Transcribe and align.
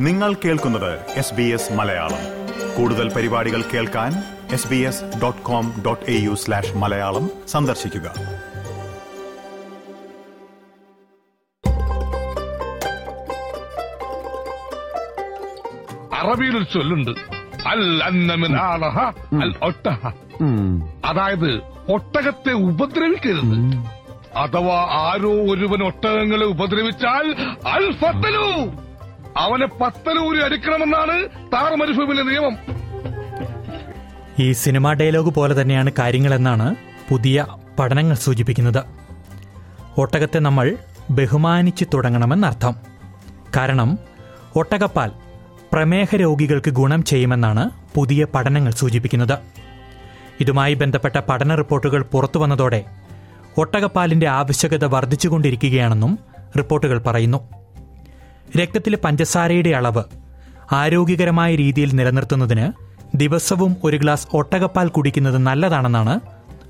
നിങ്ങൾ 0.00 0.34
കേൾക്കുന്നത് 0.34 0.98
S 1.16 1.34
B 1.34 1.42
S 1.42 1.72
Malayalam. 1.72 2.18
കൂടുതൽ 2.76 3.12
പരിപാടികൾ 3.12 3.62
കേൾക്കാൻ 3.62 4.12
S 4.52 4.68
B 4.68 4.76
S 4.76 5.04
dot 5.22 5.42
com 5.42 5.82
dot 5.86 6.10
A 6.10 6.14
U 6.14 6.34
slash 6.34 6.76
Malayalam 6.76 7.30
സന്ദർശിക്കുക. 7.48 8.06
അറബിയിൽ 16.14 16.56
ഒരു 16.56 16.64
ചൊല്ലുണ്ട്. 16.64 17.10
അൽ 17.68 18.02
അന്നമിൻ 18.04 18.56
ആളഹ 18.56 18.98
അൽ 19.42 19.54
ഒട്ടഹ. 19.62 20.06
അതായത് 21.04 21.62
ഒട്ടകത്തെ 21.92 22.52
ഉപദ്രവിക്കരുത്. 22.52 23.56
അഥവാ 24.36 24.82
ആരോ 24.82 25.32
ഒരുവൻ 25.32 25.82
ഒട്ടകങ്ങളെ 25.82 26.46
ഉപദ്രവിച്ചാൽ 26.46 27.34
അൽ 27.68 27.92
ഫത്തലു. 27.92 28.89
അവനെ 29.40 29.66
പത്തലൂരി 29.66 30.40
അടിക്കണമെന്നാണ് 30.44 31.28
താറമരുഭൂമിയിലെ 31.52 32.22
നിയമം. 32.22 32.54
ഈ 34.38 34.52
സിനിമാ 34.52 34.92
ഡയലോഗ് 34.92 35.30
പോലെ 35.34 35.62
തന്നെയാണ് 35.62 35.90
കാര്യങ്ങളെന്നാണ് 35.98 36.76
പുതിയ 37.08 37.46
പഠനങ്ങൾ 37.78 38.14
സൂചിപ്പിക്കുന്നത്. 38.14 38.82
ഒട്ടകത്തെ 39.98 40.38
നമ്മൾ 40.38 40.76
ബഹുമാനിച്ചു 41.10 41.86
തുടങ്ങണമെന്നർത്ഥം 41.94 42.74
കാരണം 43.56 43.98
ഒട്ടകപ്പാൽ 44.56 45.10
പ്രമേഹ 45.72 46.16
രോഗികൾക്ക് 46.16 46.70
ഗുണം 46.70 47.04
ചെയ്യുമെന്നാണ് 47.04 47.70
പുതിയ 47.94 48.26
പഠനങ്ങൾ 48.34 48.72
സൂചിപ്പിക്കുന്നത്. 48.72 49.38
ഇതുമായി 50.40 50.74
ബന്ധപ്പെട്ട 50.74 51.16
പഠന 51.18 51.54
റിപ്പോർട്ടുകൾ 51.54 52.02
പുറത്തു 52.02 52.38
വന്നതോടെ 52.38 52.84
ഒട്ടകപ്പാലിന്റെ 53.58 54.28
ആവശ്യകത 54.28 54.84
വർദ്ധിച്ചുകൊണ്ടിരിക്കുകയാണെന്നും 54.84 56.18
റിപ്പോർട്ടുകൾ 56.58 56.98
പറയുന്നു. 56.98 57.59
രക്തത്തിലെ 58.56 58.96
പഞ്ചസാരയുടെ 58.96 59.70
അളവ് 59.70 60.02
ആരോഗ്യകരമായ 60.72 61.54
രീതിയിൽ 61.54 61.90
നിലനിർത്തുന്നതിന് 61.92 62.72
ദിവസവും 63.16 63.76
ഒരു 63.84 63.96
ഗ്ലാസ് 63.96 64.28
ഒട്ടകപ്പാൽ 64.32 64.88
കുടിക്കുന്നത് 64.88 65.38
നല്ലതാണെന്നാണ് 65.38 66.20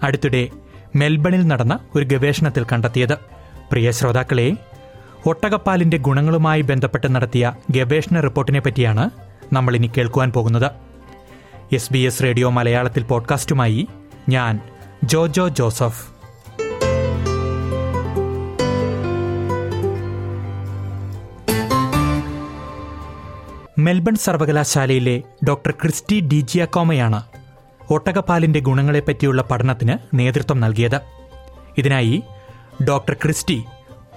അടുത്തിടെ 0.02 0.48
മെൽബണിൽ 0.96 1.46
നടന്ന 1.46 1.78
ഒരു 1.94 2.04
ഗവേഷണത്തിൽ 2.04 2.66
കണ്ടെത്തിയത്. 2.72 3.14
പ്രിയ 3.70 3.90
ശ്രോതാക്കളെ 3.90 4.56
ഒട്ടകപ്പാലിന്റെ 5.26 5.96
ഗുണങ്ങളുമായി 5.96 6.60
ബന്ധപ്പെട്ട് 6.60 7.14
നടത്തിയ 7.14 7.52
ഗവേഷണ 7.70 8.20
റിപ്പോർട്ടിനെ 8.20 8.60
പറ്റിയാണ് 8.60 9.10
നമ്മൾ 9.52 9.76
ഇനി 9.76 9.90
കേൾക്കുവാൻ 9.96 10.32
പോകുന്നത്. 10.32 10.70
എസ് 11.72 11.92
ബി 11.92 11.98
എസ് 11.98 12.22
റേഡിയോ 12.22 12.50
മലയാളത്തിൽ 12.50 13.02
പോഡ്കാസ്റ്റുമായി 13.02 13.88
ഞാൻ 14.28 14.60
ജോജോ 15.04 15.48
ജോസഫ്. 15.48 16.19
മെൽബൺ 23.84 24.14
സർവകലാശാലയിലെ 24.14 25.22
ഡോക്ടർ 25.48 25.70
ക്രിസ്റ്റി 25.70 26.20
ഡിജിയാക്കോമയാണ് 26.20 27.22
ഒട്ടകപ്പാലിന്റെ 27.90 28.60
ഗുണങ്ങളെപ്പറ്റിയുള്ള 28.60 29.42
പഠനത്തിന് 29.42 30.18
നേതൃത്വം 30.18 30.60
നൽകിയത്. 30.60 31.00
ഇതിനായി 31.78 32.22
ഡോക്ടർ 32.88 33.14
ക്രിസ്റ്റി 33.14 33.64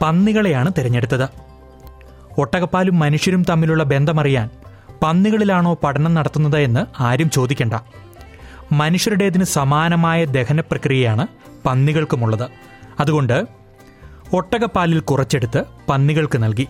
പന്നികളെയാണ് 0.03 0.71
തിരഞ്ഞെടുത്തത്. 0.77 1.29
ഒട്ടകപ്പാലും 2.37 2.99
മനുഷ്യരും 2.99 3.43
തമ്മിലുള്ള 3.43 3.83
ബന്ധമറിയാൻ 3.83 4.49
പന്നികളിലാണോ 5.03 5.79
പഠനം 5.83 6.13
നടത്തുന്നത് 6.13 6.57
എന്ന് 6.57 6.85
ആരും 6.99 7.29
ചോദിക്കണ്ട. 7.29 7.73
മനുഷ്യരുടേതിന് 8.71 9.43
സമാനമായ 9.43 10.25
ദഹന 10.25 10.59
പ്രക്രിയയാണ് 10.59 11.27
പന്നികൾക്കുമുള്ളത്. 11.65 12.49
അതുകൊണ്ട് 12.99 13.45
ഒട്ടകപ്പാലിൽ 14.33 14.99
കുറച്ചെടുത്ത് 14.99 15.63
പന്നികൾക്ക് 15.89 16.43
നൽകി. 16.43 16.67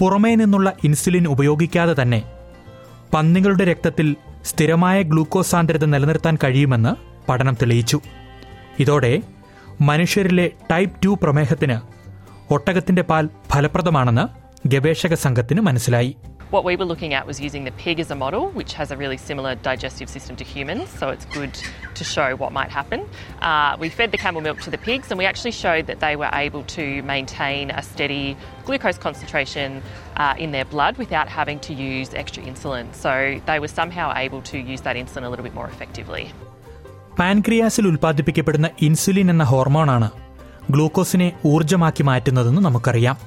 പുറമേ 0.00 0.34
നിന്നുള്ള 0.34 0.72
ഇൻസുലിൻ 0.84 1.28
ഉപയോഗിക്കാതെ 1.28 2.02
തന്നെ 2.02 2.22
പന്നികളുടെ 3.14 3.64
രക്തത്തിൽ 3.64 4.16
സ്ഥിരമായ 4.44 5.02
ഗ്ലൂക്കോസ് 5.02 5.50
സാന്ദ്രത 5.50 5.84
നിലനിർത്താൻ 5.84 6.38
കഴിയുമെന്ന് 6.44 6.92
പഠനം 7.28 7.54
തെളിയിച്ചു. 7.54 8.00
ഇതോടെ 8.78 9.22
മനുഷ്യരിലെ 9.80 10.50
ടൈപ്പ് 10.70 11.02
ടു 11.04 11.18
പ്രമേഹത്തിന് 11.22 11.76
ഒട്ടകത്തിന്റെ 12.52 13.02
പാൽ 13.02 13.28
ഫലപ്രദമാണെന്ന് 13.50 14.24
ഗവേഷക 14.68 15.14
സംഘത്തിന് 15.14 15.60
മനസ്സിലായി. 15.60 16.16
What 16.51 16.63
we 16.63 16.75
were 16.75 16.85
looking 16.85 17.13
at 17.17 17.23
was 17.29 17.37
using 17.41 17.63
the 17.65 17.71
pig 17.83 17.99
as 17.99 18.09
a 18.11 18.15
model, 18.15 18.43
which 18.59 18.73
has 18.73 18.91
a 18.91 18.97
really 18.97 19.17
similar 19.17 19.55
digestive 19.55 20.09
system 20.09 20.35
to 20.41 20.45
humans, 20.45 20.85
so 20.99 21.09
it's 21.09 21.25
good 21.37 21.53
to 21.99 22.03
show 22.03 22.27
what 22.35 22.51
might 22.59 22.69
happen. 22.69 22.99
Uh, 23.41 23.75
we 23.79 23.89
fed 23.89 24.11
the 24.11 24.17
camel 24.17 24.41
milk 24.47 24.59
to 24.61 24.69
the 24.69 24.77
pigs, 24.77 25.07
and 25.11 25.17
we 25.17 25.25
actually 25.25 25.51
showed 25.51 25.87
that 25.87 25.99
they 25.99 26.15
were 26.15 26.29
able 26.45 26.63
to 26.77 26.85
maintain 27.13 27.71
a 27.71 27.81
steady 27.81 28.37
glucose 28.67 28.99
concentration 29.07 29.69
uh, 30.17 30.35
in 30.37 30.51
their 30.51 30.65
blood 30.65 30.93
without 30.97 31.27
having 31.39 31.59
to 31.67 31.73
use 31.73 32.13
extra 32.13 32.43
insulin. 32.43 32.85
So 32.93 33.11
they 33.49 33.57
were 33.59 33.73
somehow 33.79 34.07
able 34.25 34.41
to 34.51 34.57
use 34.73 34.81
that 34.87 34.95
insulin 34.95 35.23
a 35.23 35.29
little 35.33 35.47
bit 35.49 35.55
more 35.61 35.69
effectively. 35.75 36.25
പാൻക്രിയാസിൽ 37.19 37.85
ഉൽപ്പാദിപ്പിക്കപ്പെടുന്ന 37.89 38.67
insulin 38.87 39.29
എന്ന 39.33 39.43
ഹോർമോണാണ് 39.43 40.07
ഗ്ലൂക്കോസിനെ 40.73 41.27
ഊർജ്ജമാക്കി 41.51 42.03
മാറ്റുന്നതെന്ന് 42.03 42.61
നമുക്കറിയാം 42.61 43.17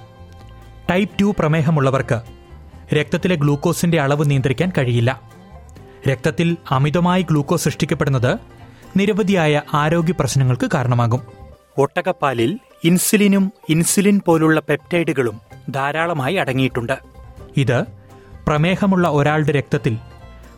type 0.90 1.16
two 1.20 1.28
പ്രമേഹമുള്ളവർക്ക് 1.38 2.18
രക്തത്തിലെ 2.93 3.35
ഗ്ലൂക്കോസിന്റെ 3.35 4.01
അളവ് 4.01 4.29
നിയന്ത്രിക്കാൻ 4.29 4.71
കഴിയില്ല. 4.77 5.21
രക്തത്തിൽ 6.09 6.57
അമിതമായി 6.71 7.21
ഗ്ലൂക്കോസ് 7.21 7.63
സൃഷ്ടിക്കപ്പെടുന്നത് 7.63 8.37
നിരവധിയായ 8.97 9.61
ആരോഗ്യ 9.73 10.13
പ്രശ്നങ്ങൾക്ക് 10.19 10.69
കാരണമാകും. 10.73 11.21
ഒട്ടകപ്പാലിൽ 11.77 12.59
ഇൻസുലിനും 12.83 13.53
ഇൻസുലിൻ 13.69 14.21
പോലുള്ള 14.25 14.59
പെപ്റ്റൈഡുകളും 14.59 15.41
ധാരാളമായി 15.69 16.35
അടങ്ങിയിട്ടുണ്ട്. 16.35 16.99
ഇത് 17.57 17.85
പ്രമേഹമുള്ള 18.47 19.07
ഒരാളുടെ 19.07 19.51
രക്തത്തിൽ 19.51 19.93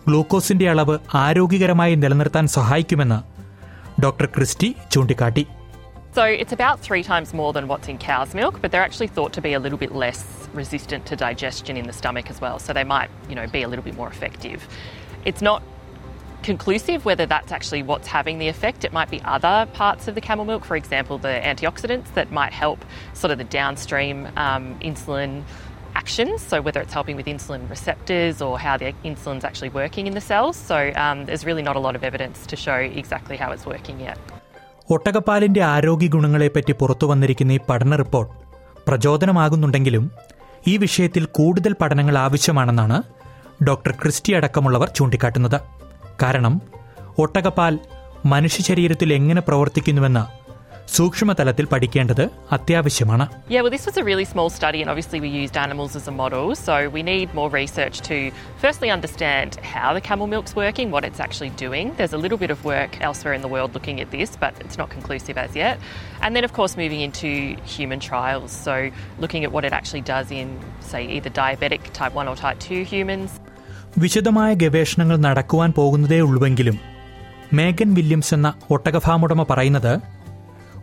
ഗ്ലൂക്കോസിന്റെ 0.07 0.69
അളവ് 0.69 0.97
ആരോഗ്യകരമായി 1.13 1.95
നിലനിർത്താൻ 1.95 2.47
സഹായിക്കുമെന്ന് 2.47 3.19
ഡോക്ടർ 4.01 4.25
ക്രിസ്റ്റി 4.25 4.75
ചൂണ്ടിക്കാട്ടി. 4.91 5.47
So 6.15 6.23
it's 6.23 6.53
about 6.53 6.79
three 6.79 7.03
times 7.03 7.33
more 7.33 7.51
than 7.51 7.67
what's 7.67 7.89
in 7.89 7.97
cow's 7.97 8.33
milk, 8.33 8.61
but 8.61 8.71
they're 8.71 8.81
actually 8.81 9.07
thought 9.07 9.33
to 9.33 9.41
be 9.41 9.51
a 9.51 9.59
little 9.59 9.77
bit 9.77 9.93
less 9.93 10.47
resistant 10.53 11.05
to 11.07 11.17
digestion 11.17 11.75
in 11.75 11.87
the 11.87 11.91
stomach 11.91 12.29
as 12.29 12.39
well. 12.39 12.57
So 12.57 12.71
they 12.71 12.85
might, 12.85 13.09
you 13.27 13.35
know, 13.35 13.47
be 13.47 13.63
a 13.63 13.67
little 13.67 13.83
bit 13.83 13.97
more 13.97 14.07
effective. 14.07 14.65
It's 15.25 15.41
not 15.41 15.61
conclusive 16.41 17.03
whether 17.03 17.25
that's 17.25 17.51
actually 17.51 17.83
what's 17.83 18.07
having 18.07 18.39
the 18.39 18.47
effect. 18.47 18.85
It 18.85 18.93
might 18.93 19.11
be 19.11 19.21
other 19.23 19.69
parts 19.73 20.07
of 20.07 20.15
the 20.15 20.21
camel 20.21 20.45
milk, 20.45 20.63
for 20.63 20.77
example, 20.77 21.17
the 21.17 21.41
antioxidants 21.43 22.13
that 22.13 22.31
might 22.31 22.53
help 22.53 22.85
sort 23.13 23.31
of 23.31 23.37
the 23.37 23.43
downstream 23.43 24.25
um, 24.37 24.79
insulin 24.79 25.43
actions. 25.95 26.41
So 26.41 26.61
whether 26.61 26.79
it's 26.79 26.93
helping 26.93 27.17
with 27.17 27.25
insulin 27.25 27.69
receptors 27.69 28.41
or 28.41 28.57
how 28.57 28.77
the 28.77 28.93
insulin's 29.03 29.43
actually 29.43 29.67
working 29.69 30.07
in 30.07 30.13
the 30.13 30.21
cells. 30.21 30.55
So 30.55 30.93
um, 30.95 31.25
there's 31.25 31.43
really 31.45 31.61
not 31.61 31.75
a 31.75 31.79
lot 31.79 31.97
of 31.97 32.05
evidence 32.05 32.45
to 32.45 32.55
show 32.55 32.75
exactly 32.75 33.35
how 33.35 33.51
it's 33.51 33.65
working 33.65 33.99
yet. 33.99 34.17
ഒട്ടകപ്പാലിന്റെ 34.89 35.61
ആരോഗ്യ 35.63 36.07
ഗുണങ്ങളെപ്പറ്റി 36.07 36.71
പുറത്തു 36.71 37.05
വന്നിരിക്കുന്ന 37.05 37.51
ഈ 37.51 37.59
പഠന 37.69 37.95
report 37.95 38.33
പ്രചോദനമാകുന്നുണ്ടെങ്കിലും 38.87 40.11
ഈ 40.67 40.77
വിഷയത്തിൽ 40.77 41.25
കൂടുതൽ 41.25 41.75
പഠനങ്ങൾ 41.81 42.17
ആവശ്യമാണെന്നാണ് 42.17 43.03
ഡോക്ടർ 43.63 43.91
ക്രിസ്റ്റി 43.91 44.33
അടക്കമുള്ളവർ 44.33 44.89
ചൂണ്ടിക്കാട്ടുന്നത്. 44.95 45.61
കാരണം 46.23 46.61
ഒട്ടകപ്പാൽ 47.17 47.79
മനുഷ്യ 48.25 48.63
ശരീരത്തിൽ 48.63 49.13
എങ്ങനെ 49.13 49.41
പ്രവർത്തിക്കുന്നുവെന്ന് 49.41 50.44
സൂക്ഷ്മതലത്തിൽ 50.93 51.65
പഠിക്കേണ്ടത് 51.65 52.29
അത്യാവശ്യമാണ് 52.51 53.25
Yeah, 53.53 53.61
well, 53.63 53.73
this 53.75 53.85
was 53.85 53.97
a 53.97 54.03
really 54.03 54.25
small 54.25 54.49
study, 54.49 54.79
and 54.81 54.89
obviously 54.89 55.19
we 55.19 55.29
used 55.43 55.57
animals 55.57 55.95
as 55.95 56.07
a 56.07 56.11
model. 56.11 56.55
So 56.57 56.89
we 56.89 57.01
need 57.03 57.27
more 57.39 57.49
research 57.51 57.95
to 58.01 58.17
firstly 58.63 58.89
understand 58.89 59.49
how 59.73 59.89
the 59.93 60.01
camel 60.01 60.27
milk's 60.27 60.55
working, 60.55 60.91
what 60.95 61.03
it's 61.09 61.19
actually 61.19 61.49
doing. 61.49 61.93
There's 61.97 62.13
a 62.13 62.17
little 62.17 62.37
bit 62.37 62.51
of 62.55 62.63
work 62.65 63.01
elsewhere 63.01 63.33
in 63.33 63.41
the 63.41 63.47
world 63.47 63.71
looking 63.73 63.99
at 63.99 64.11
this, 64.11 64.31
but 64.35 64.53
it's 64.59 64.77
not 64.77 64.89
conclusive 64.89 65.37
as 65.37 65.55
yet. 65.55 65.77
And 66.21 66.35
then, 66.35 66.43
of 66.43 66.53
course, 66.53 66.75
moving 66.83 67.01
into 67.01 67.31
human 67.75 67.99
trials. 67.99 68.51
So 68.67 68.75
looking 69.19 69.43
at 69.43 69.51
what 69.51 69.65
it 69.65 69.73
actually 69.73 70.01
does 70.01 70.31
in, 70.31 70.49
say, 70.91 71.03
either 71.17 71.31
diabetic 71.33 71.81
type 71.93 72.13
1 72.13 72.27
or 72.27 72.37
type 72.37 72.59
2 72.69 72.83
humans. 72.93 73.31
വിശദമായ 73.97 74.53
ഗവേഷണങ്ങൾ 74.53 75.17
നടക്കുവാൻ 75.17 75.71
പോകുന്നതേ 75.71 76.19
ഉള്ളുവെങ്കിലും 76.19 76.77
മേഗൻ 77.53 77.93
Williams 77.93 78.33
എന്ന 78.33 78.53
ഒട്ടകഫാമുടമ 78.71 79.43
പറയുന്നത് 79.43 80.14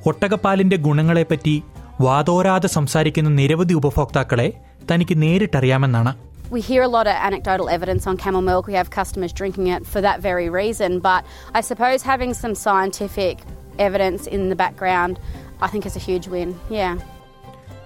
ഒട്ടകപ്പാലിന്റെ 0.04 0.76
ഗുണങ്ങളെപ്പറ്റി 0.86 1.54
വാതോരാതെ 2.00 2.68
സംസാരിക്കുന്ന 2.76 3.30
നിരവധി 3.40 3.74
ഉപഭോക്താക്കളെ 3.80 4.50
തനിക്ക് 4.90 5.16
നേരിട്ടറിയാമെന്നാണ് 5.24 6.12
We 6.54 6.60
hear 6.62 6.82
a 6.82 6.90
lot 6.94 7.06
of 7.06 7.16
anecdotal 7.26 7.68
evidence 7.68 8.04
on 8.06 8.14
camel 8.16 8.42
milk. 8.42 8.64
We 8.66 8.74
have 8.74 8.88
customers 8.92 9.32
drinking 9.32 9.66
it 9.74 9.82
for 9.92 10.00
that 10.02 10.18
very 10.20 10.48
reason. 10.52 10.90
But 11.00 11.20
I 11.58 11.62
suppose 11.62 12.00
having 12.02 12.32
some 12.34 12.54
scientific 12.56 13.36
evidence 13.78 14.22
in 14.36 14.42
the 14.50 14.58
background, 14.64 15.14
I 15.60 15.68
think 15.68 15.86
is 15.90 15.96
a 15.96 16.04
huge 16.08 16.26
win. 16.34 16.50
Yeah. 16.78 16.92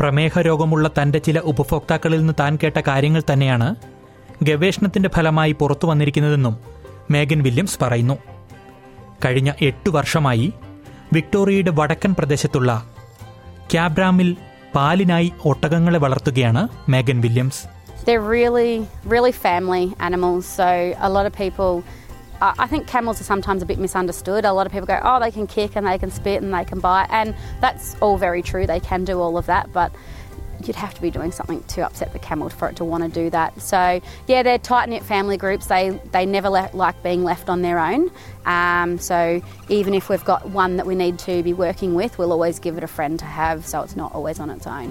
പ്രമേഹ 0.00 0.40
രോഗമുള്ള 0.40 0.86
തന്റെ 0.98 1.18
ചില 1.18 1.38
ഉപഭോക്താക്കളിൽ 1.52 2.18
നിന്ന് 2.18 2.34
താൻ 2.40 2.58
കേട്ട 2.62 2.78
കാര്യങ്ങൾ 2.88 3.22
തന്നെയാണ് 3.30 3.68
ഗവേഷണത്തിന്റെ 4.42 5.10
ഫലമായി 5.16 5.52
പുറത്തു 5.52 5.86
വന്നിരിക്കുന്നതെന്നും 5.86 6.56
മേഗൻ 7.10 7.40
വില്യംസ് 7.42 7.78
പറയുന്നു 7.84 8.16
കഴിഞ്ഞ 9.24 9.50
എട്ട് 9.60 9.90
വർഷമായി 9.90 10.48
വിക്ടോറിയയുടെ 11.16 11.72
വടക്കൻ 11.78 12.12
പ്രദേശത്തുള്ള 12.18 12.70
ക്യാബ്രാമിൽ 13.72 14.30
പാലിനായി 14.76 15.30
ഒട്ടകങ്ങളെ 15.52 16.00
വളർത്തുകയാണ് 16.06 16.64
Megan 16.94 17.20
Williams 17.26 17.62
they're 18.06 18.28
really, 18.38 18.72
really 19.12 19.32
family 19.46 19.84
animals. 20.08 20.42
So 20.58 20.66
a 21.06 21.10
lot 21.14 21.24
of 21.28 21.32
people, 21.44 21.70
I 22.64 22.66
think 22.72 22.86
camels 22.86 23.20
are 23.20 23.24
sometimes 23.24 23.60
a 23.62 23.68
bit 23.70 23.78
misunderstood. 23.86 24.44
A 24.44 24.52
lot 24.58 24.66
of 24.68 24.72
people 24.74 24.86
go, 24.86 24.98
oh, 25.10 25.18
they 25.24 25.30
can 25.38 25.46
kick 25.56 25.72
and 25.78 25.84
they 25.90 25.98
can 26.02 26.12
spit 26.18 26.38
and 26.44 26.52
they 26.56 26.64
can 26.70 26.80
bite, 26.80 27.10
and 27.10 27.28
that's 27.64 27.86
all 28.02 28.16
very 28.16 28.42
true. 28.50 28.64
They 28.66 28.78
can 28.90 29.04
do 29.10 29.16
all 29.24 29.36
of 29.36 29.46
that, 29.52 29.66
but 29.78 29.90
you'd 30.65 30.75
have 30.75 30.93
to 30.93 31.01
be 31.01 31.09
doing 31.09 31.31
something 31.31 31.63
to 31.73 31.81
upset 31.87 32.09
the 32.13 32.19
camel 32.19 32.49
for 32.49 32.69
it 32.69 32.75
to 32.75 32.85
want 32.85 33.03
to 33.03 33.09
do 33.09 33.29
that. 33.31 33.59
So 33.61 33.99
yeah, 34.27 34.43
they're 34.43 34.59
tight 34.59 34.89
knit 34.89 35.03
family 35.03 35.37
groups. 35.37 35.67
They 35.67 35.83
they 36.15 36.25
never 36.25 36.49
le- 36.49 36.69
like 36.73 37.01
being 37.03 37.23
left 37.23 37.49
on 37.49 37.61
their 37.61 37.79
own. 37.79 38.01
Um, 38.45 38.97
so 39.09 39.41
even 39.69 39.93
if 39.93 40.09
we've 40.09 40.25
got 40.25 40.41
one 40.49 40.75
that 40.77 40.85
we 40.85 40.95
need 40.95 41.17
to 41.19 41.41
be 41.43 41.53
working 41.53 41.95
with, 41.95 42.17
we'll 42.17 42.31
always 42.31 42.59
give 42.59 42.77
it 42.77 42.83
a 42.83 42.91
friend 42.97 43.17
to 43.19 43.25
have, 43.25 43.65
so 43.65 43.81
it's 43.81 43.95
not 43.95 44.13
always 44.13 44.39
on 44.39 44.49
its 44.49 44.67
own. 44.77 44.89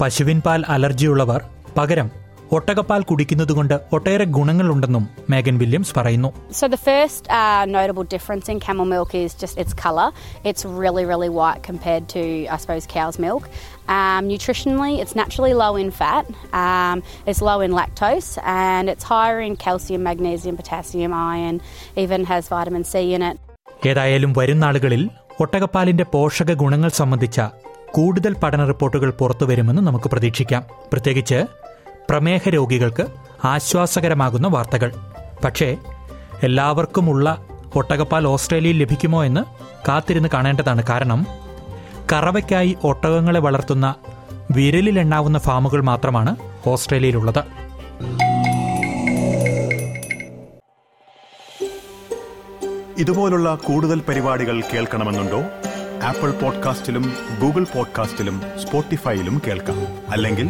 പശുവിൻ 0.00 0.38
പാൽ 0.46 0.60
അലർജിയുള്ളവർ 0.74 1.40
പകരം 1.78 2.08
ഒട്ടകപ്പാൽ 2.51 3.01
കുടിക്കുന്നതുകൊണ്ട് 3.01 3.73
ഒട്ടേറെ 3.95 4.25
ഗുണങ്ങളുണ്ടെന്നും 4.35 5.05
Megan 5.31 5.55
Williams 5.61 5.93
പറയുന്നു 5.99 6.29
So 6.51 6.65
the 6.67 6.79
first 6.89 7.23
uh, 7.37 7.63
notable 7.75 8.05
difference 8.05 8.47
in 8.53 8.59
camel 8.59 8.85
milk 8.85 9.11
is 9.15 9.31
just 9.33 9.55
its 9.63 9.73
color. 9.85 10.07
It's 10.43 10.63
really, 10.81 11.05
really 11.11 11.29
white 11.29 11.61
compared 11.63 12.03
to, 12.09 12.21
I 12.47 12.57
suppose, 12.57 12.85
cow's 12.87 13.17
milk. 13.19 13.43
Um, 13.87 14.21
nutritionally, 14.31 14.93
it's 15.01 15.15
naturally 15.15 15.53
low 15.53 15.75
in 15.75 15.91
fat. 15.91 16.25
Um, 16.53 16.97
it's 17.25 17.41
low 17.41 17.59
in 17.61 17.71
lactose, 17.71 18.31
and 18.59 18.89
it's 18.89 19.03
higher 19.05 19.39
in 19.39 19.55
calcium, 19.55 20.03
magnesium, 20.03 20.55
potassium, 20.61 21.13
iron. 21.33 21.57
Even 21.95 22.23
has 22.25 22.47
vitamin 22.47 22.83
C 22.83 23.13
in 23.17 23.23
it. 23.31 23.37
ഏതായാലും 23.85 24.33
വരും 24.33 24.59
നാളുകളിൽ 24.59 25.01
ഒട്ടകപ്പാലിന്റെ 25.39 26.03
പോഷക 26.03 26.51
ഗുണങ്ങൾ 26.53 26.89
സംബന്ധിച്ച 26.89 27.39
കൂടുതൽ 27.91 28.33
പഠന 28.33 28.65
റിപ്പോർട്ടുകൾ 28.65 29.09
പുറത്തുവരുമെന്ന് 29.09 29.81
നമുക്ക് 29.81 30.09
പ്രതീക്ഷിക്കാം 30.09 30.63
പ്രത്യേകിച്ച് 30.91 31.39
പ്രമേഹ 32.09 32.49
രോഗികൾക്ക് 32.49 33.07
ആശ്വാസകരമാകുന്ന 33.45 34.47
വാർത്തകൾ. 34.47 34.91
പക്ഷേ 35.45 35.77
എല്ലാവർക്കുമുള്ള 36.43 37.45
ഒട്ടകപ്പാൽ 37.75 38.27
ഓസ്ട്രേലിയയിൽ 38.27 38.81
ലഭിക്കുമോ 38.81 39.23
എന്ന് 39.23 39.41
കാത്തിരുന്ന് 39.87 40.29
കാണേണ്ടതാണ് 40.33 40.83
കാരണം 40.83 41.25
കറവയ്ക്കായി 42.13 42.77
ഒട്ടകങ്ങളെ 42.83 43.39
വളർത്തുന്ന 43.39 43.95
വിരലിലെണ്ണാവുന്ന 44.51 45.39
ഫാമുകൾ 45.39 45.83
മാത്രമാണ് 45.83 46.35
ഓസ്ട്രേലിയയിലുള്ളത്. 46.67 47.43
ഇതുപോലുള്ള 52.97 53.55
കൂടുതൽ 53.55 53.99
പരിപാടികൾ 53.99 54.61
കേൾക്കണമെന്നുണ്ടോ? 54.61 55.41
ആപ്പിൾ 56.03 56.31
പോഡ്കാസ്റ്റിലും 56.31 57.13
ഗൂഗിൾ 57.41 57.63
പോഡ്കാസ്റ്റിലും 57.63 58.41
സ്പോട്ടിഫൈയിലും 58.63 59.41
കേൾക്കാം. 59.47 59.81
അല്ലെങ്കിൽ 60.11 60.49